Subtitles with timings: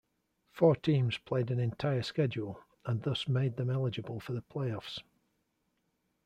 [0.51, 5.01] Four teams played an entire schedule and thus made them eligible for the playoffs.